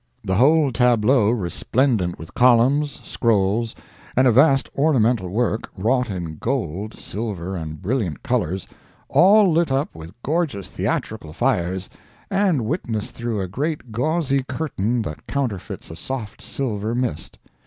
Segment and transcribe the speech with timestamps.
[0.23, 3.75] The whole tableau resplendent with columns, scrolls,
[4.15, 10.19] and a vast ornamental work, wrought in gold, silver and brilliant colors—all lit up with
[10.23, 11.87] gorgeous theatrical fires,
[12.31, 17.37] and witnessed through a great gauzy curtain that counterfeits a soft silver mist!